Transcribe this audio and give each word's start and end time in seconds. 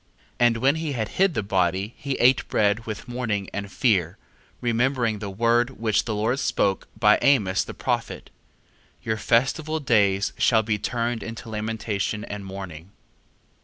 2:5. 0.39 0.47
And 0.47 0.57
when 0.57 0.75
he 0.77 0.93
had 0.93 1.09
hid 1.09 1.35
the 1.35 1.43
body, 1.43 1.93
he 1.95 2.13
ate 2.13 2.47
bread 2.47 2.87
with 2.87 3.07
mourning 3.07 3.47
and 3.53 3.71
fear, 3.71 4.17
2:6. 4.55 4.55
Remembering 4.61 5.19
the 5.19 5.29
word 5.29 5.69
which 5.79 6.05
the 6.05 6.15
Lord 6.15 6.39
spoke 6.39 6.87
by 6.99 7.19
Amos 7.21 7.63
the 7.63 7.75
prophet: 7.75 8.31
Your 9.03 9.17
festival 9.17 9.79
days 9.79 10.33
shall 10.39 10.63
be 10.63 10.79
turned 10.79 11.21
into 11.21 11.49
lamentation 11.49 12.25
and 12.25 12.43
mourning. 12.43 12.89